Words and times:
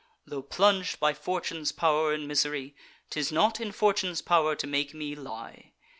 Tho' 0.25 0.41
plung'd 0.41 0.95
by 0.99 1.13
Fortune's 1.13 1.71
pow'r 1.71 2.11
in 2.11 2.25
misery, 2.25 2.75
'Tis 3.11 3.31
not 3.31 3.59
in 3.59 3.71
Fortune's 3.71 4.23
pow'r 4.23 4.55
to 4.55 4.65
make 4.65 4.95
me 4.95 5.13
lie. 5.13 5.73